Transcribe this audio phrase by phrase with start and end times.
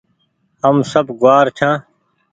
[0.63, 1.75] هم سب گوآر ڇآن